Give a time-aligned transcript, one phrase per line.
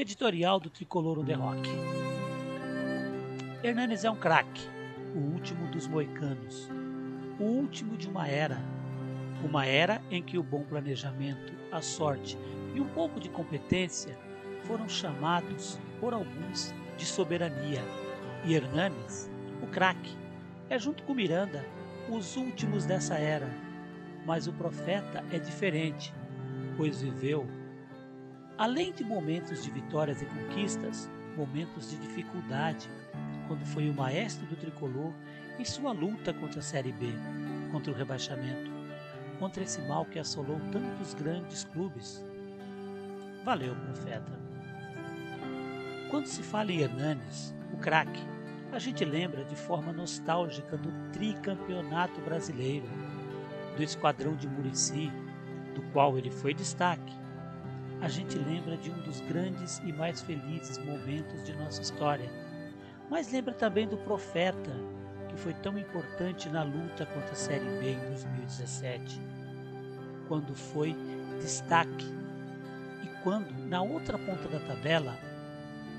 [0.00, 1.68] Editorial do Tricolor the Rock.
[3.64, 4.62] Hernanes é um craque,
[5.12, 6.70] o último dos moicanos,
[7.40, 8.62] o último de uma era,
[9.42, 12.38] uma era em que o bom planejamento, a sorte
[12.76, 14.16] e um pouco de competência
[14.62, 17.82] foram chamados por alguns de soberania.
[18.44, 19.28] E Hernanes,
[19.60, 20.16] o craque,
[20.70, 21.66] é junto com Miranda
[22.08, 23.50] os últimos dessa era.
[24.24, 26.14] Mas o profeta é diferente,
[26.76, 27.57] pois viveu
[28.58, 32.90] Além de momentos de vitórias e conquistas, momentos de dificuldade,
[33.46, 35.12] quando foi o maestro do tricolor
[35.60, 37.06] em sua luta contra a Série B,
[37.70, 38.68] contra o rebaixamento,
[39.38, 42.24] contra esse mal que assolou tantos grandes clubes.
[43.44, 44.36] Valeu, profeta.
[46.10, 48.26] Quando se fala em Hernanes, o craque,
[48.72, 52.88] a gente lembra de forma nostálgica do tricampeonato brasileiro,
[53.76, 55.12] do esquadrão de Murici,
[55.76, 57.27] do qual ele foi destaque
[58.00, 62.30] a gente lembra de um dos grandes e mais felizes momentos de nossa história,
[63.10, 64.70] mas lembra também do Profeta,
[65.28, 69.20] que foi tão importante na luta contra a Série B em 2017,
[70.28, 70.94] quando foi
[71.40, 72.06] destaque.
[73.02, 75.16] E quando, na outra ponta da tabela,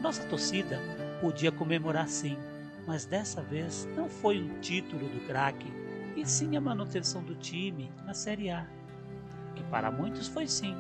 [0.02, 0.80] nossa torcida
[1.20, 2.38] podia comemorar sim,
[2.88, 5.72] mas dessa vez não foi um título do craque,
[6.16, 8.66] e sim a manutenção do time na Série A,
[9.56, 10.76] que para muitos foi sim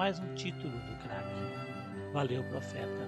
[0.00, 2.10] mais um título do craque.
[2.14, 3.06] Valeu, profeta.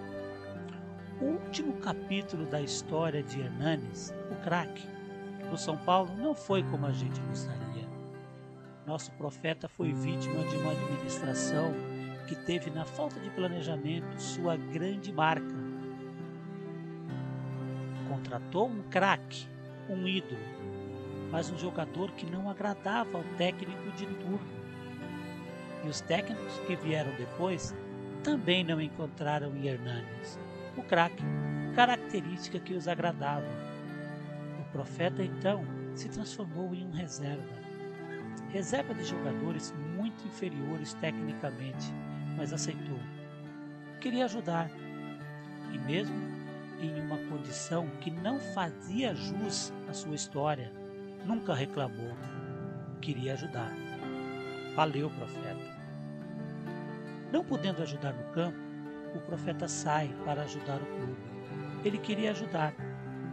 [1.22, 4.86] O último capítulo da história de Hernanes, o craque,
[5.50, 7.88] no São Paulo não foi como a gente gostaria.
[8.86, 11.72] Nosso profeta foi vítima de uma administração
[12.28, 15.56] que teve na falta de planejamento sua grande marca.
[18.06, 19.48] Contratou um craque,
[19.88, 20.36] um ídolo,
[21.30, 24.61] mas um jogador que não agradava ao técnico de turno
[25.84, 27.74] e os técnicos que vieram depois
[28.22, 30.38] também não encontraram em Hernanes
[30.76, 31.22] o craque,
[31.74, 33.46] característica que os agradava.
[34.60, 37.62] O profeta então se transformou em um reserva.
[38.50, 41.92] Reserva de jogadores muito inferiores tecnicamente,
[42.36, 42.98] mas aceitou.
[44.00, 44.70] Queria ajudar.
[45.72, 46.16] E mesmo
[46.80, 50.72] em uma condição que não fazia jus à sua história,
[51.24, 52.12] nunca reclamou.
[53.00, 53.72] Queria ajudar.
[54.74, 55.81] Valeu, profeta.
[57.32, 58.58] Não podendo ajudar no campo,
[59.14, 61.16] o profeta sai para ajudar o clube.
[61.82, 62.74] Ele queria ajudar,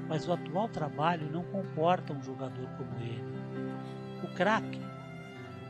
[0.07, 3.23] mas o atual trabalho não comporta um jogador como ele.
[4.23, 4.81] O craque,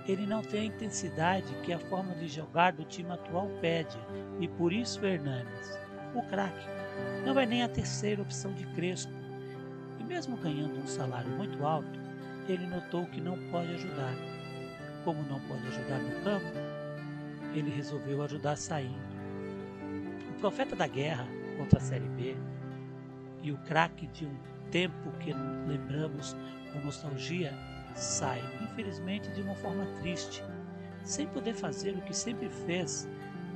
[0.07, 3.97] ele não tem a intensidade que a forma de jogar do time atual pede,
[4.39, 5.79] e por isso Hernanes,
[6.13, 6.67] o craque,
[7.25, 9.11] não é nem a terceira opção de Crespo.
[9.99, 11.99] E mesmo ganhando um salário muito alto,
[12.47, 14.13] ele notou que não pode ajudar.
[15.03, 16.68] Como não pode ajudar no campo,
[17.53, 19.19] ele resolveu ajudar saindo.
[20.29, 21.27] O profeta da guerra
[21.57, 22.35] contra a Série B
[23.41, 24.35] e o craque de um
[24.71, 25.33] tempo que
[25.67, 26.35] lembramos
[26.71, 27.53] com nostalgia
[27.95, 30.43] sai, infelizmente, de uma forma triste,
[31.03, 33.07] sem poder fazer o que sempre fez,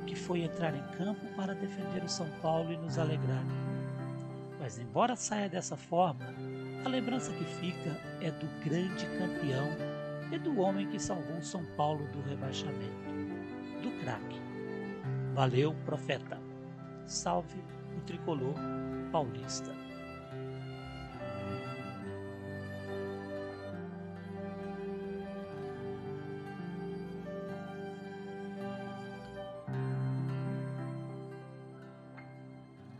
[0.06, 3.44] que foi entrar em campo para defender o São Paulo e nos alegrar.
[4.58, 6.26] Mas, embora saia dessa forma,
[6.84, 9.68] a lembrança que fica é do grande campeão
[10.32, 13.04] e do homem que salvou São Paulo do rebaixamento
[13.84, 14.40] do craque.
[15.34, 16.40] Valeu, profeta.
[17.06, 17.60] Salve
[17.96, 18.54] o tricolor
[19.12, 19.83] paulista.